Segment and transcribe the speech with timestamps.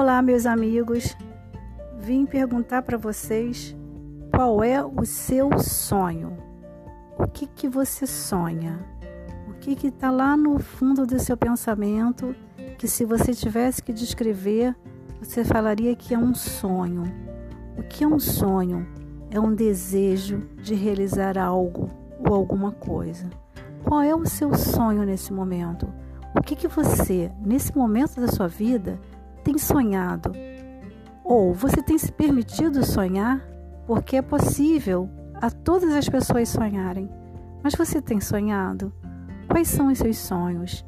[0.00, 1.14] Olá, meus amigos.
[1.98, 3.76] Vim perguntar para vocês
[4.34, 6.38] qual é o seu sonho.
[7.18, 8.82] O que que você sonha?
[9.46, 12.34] O que que está lá no fundo do seu pensamento
[12.78, 14.74] que se você tivesse que descrever,
[15.20, 17.02] você falaria que é um sonho.
[17.76, 18.88] O que é um sonho?
[19.30, 21.90] É um desejo de realizar algo
[22.26, 23.28] ou alguma coisa.
[23.84, 25.92] Qual é o seu sonho nesse momento?
[26.34, 28.98] O que que você, nesse momento da sua vida,
[29.40, 30.32] tem sonhado?
[31.24, 33.40] Ou você tem se permitido sonhar?
[33.86, 37.10] Porque é possível a todas as pessoas sonharem.
[37.62, 38.92] Mas você tem sonhado?
[39.48, 40.84] Quais são os seus sonhos?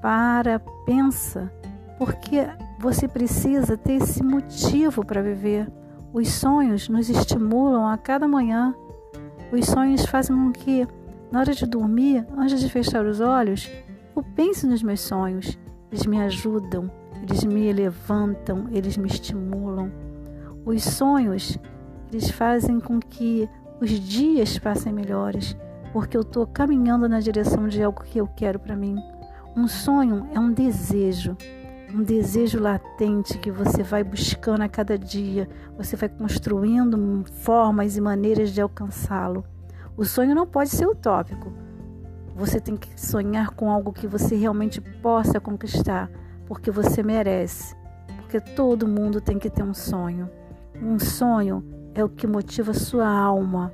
[0.00, 1.52] Para, pensa,
[1.98, 2.46] porque
[2.78, 5.70] você precisa ter esse motivo para viver.
[6.12, 8.74] Os sonhos nos estimulam a cada manhã.
[9.52, 10.86] Os sonhos fazem com que,
[11.30, 13.70] na hora de dormir, antes de fechar os olhos,
[14.14, 15.58] eu pense nos meus sonhos.
[15.90, 16.90] Eles me ajudam,
[17.28, 19.92] eles me levantam, eles me estimulam.
[20.64, 21.58] Os sonhos,
[22.10, 23.48] eles fazem com que
[23.80, 25.54] os dias passem melhores,
[25.92, 28.96] porque eu estou caminhando na direção de algo que eu quero para mim.
[29.54, 31.36] Um sonho é um desejo,
[31.94, 38.00] um desejo latente que você vai buscando a cada dia, você vai construindo formas e
[38.00, 39.44] maneiras de alcançá-lo.
[39.98, 41.52] O sonho não pode ser utópico.
[42.34, 46.10] Você tem que sonhar com algo que você realmente possa conquistar
[46.48, 47.76] porque você merece.
[48.16, 50.28] Porque todo mundo tem que ter um sonho.
[50.82, 51.62] Um sonho
[51.94, 53.72] é o que motiva sua alma,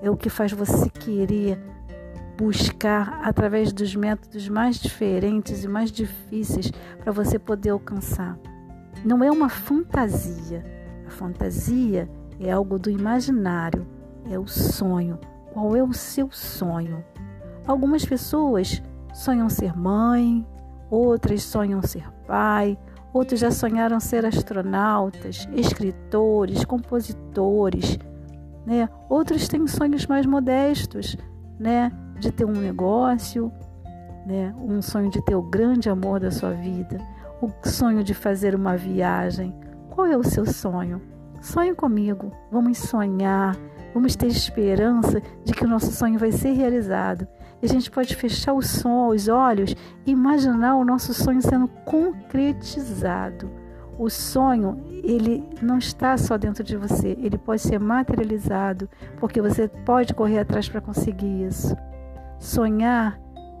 [0.00, 1.58] é o que faz você querer
[2.36, 6.70] buscar através dos métodos mais diferentes e mais difíceis
[7.02, 8.38] para você poder alcançar.
[9.04, 10.64] Não é uma fantasia.
[11.06, 12.08] A fantasia
[12.40, 13.86] é algo do imaginário,
[14.30, 15.18] é o sonho.
[15.52, 17.04] Qual é o seu sonho?
[17.66, 18.82] Algumas pessoas
[19.12, 20.44] sonham ser mãe,
[20.94, 22.78] outras sonham ser pai,
[23.12, 27.98] outros já sonharam ser astronautas, escritores, compositores,
[28.66, 28.88] né?
[29.08, 31.16] Outros têm sonhos mais modestos,
[31.58, 31.90] né?
[32.18, 33.52] De ter um negócio,
[34.26, 34.54] né?
[34.58, 36.98] Um sonho de ter o grande amor da sua vida,
[37.42, 39.54] o sonho de fazer uma viagem.
[39.90, 41.00] Qual é o seu sonho?
[41.40, 43.56] Sonhe comigo, vamos sonhar,
[43.94, 47.26] vamos ter esperança de que o nosso sonho vai ser realizado
[47.64, 49.74] a gente pode fechar o som, os olhos
[50.04, 53.50] e imaginar o nosso sonho sendo concretizado.
[53.98, 58.88] O sonho, ele não está só dentro de você, ele pode ser materializado,
[59.18, 61.76] porque você pode correr atrás para conseguir isso.
[62.38, 63.18] Sonhar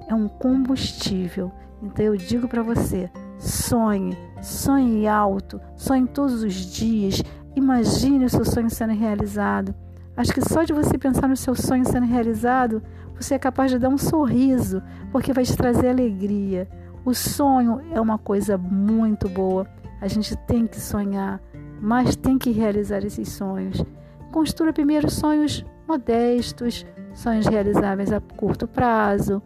[0.08, 1.52] é um combustível.
[1.80, 7.22] Então eu digo para você, sonhe, sonhe alto, sonhe todos os dias,
[7.54, 9.74] imagine o seu sonho sendo realizado.
[10.16, 12.82] Acho que só de você pensar no seu sonho sendo realizado,
[13.18, 16.68] você é capaz de dar um sorriso, porque vai te trazer alegria.
[17.04, 19.66] O sonho é uma coisa muito boa.
[20.00, 21.40] A gente tem que sonhar,
[21.80, 23.84] mas tem que realizar esses sonhos.
[24.30, 29.42] Construa primeiro sonhos modestos, sonhos realizáveis a curto prazo,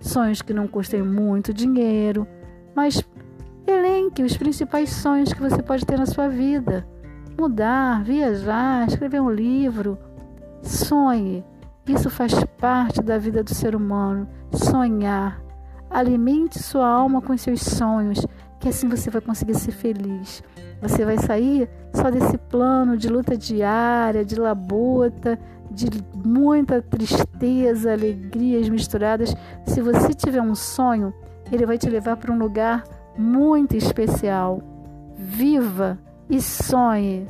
[0.00, 2.26] sonhos que não custem muito dinheiro,
[2.74, 3.02] mas
[3.66, 6.86] elenque os principais sonhos que você pode ter na sua vida.
[7.38, 9.98] Mudar, viajar, escrever um livro.
[10.62, 11.44] Sonhe,
[11.86, 14.28] isso faz parte da vida do ser humano.
[14.52, 15.42] Sonhar.
[15.90, 18.24] Alimente sua alma com seus sonhos,
[18.58, 20.42] que assim você vai conseguir ser feliz.
[20.80, 25.38] Você vai sair só desse plano de luta diária, de labuta,
[25.70, 25.86] de
[26.24, 29.34] muita tristeza, alegrias misturadas.
[29.66, 31.12] Se você tiver um sonho,
[31.50, 32.84] ele vai te levar para um lugar
[33.18, 34.60] muito especial.
[35.16, 37.26] Viva e sonhe!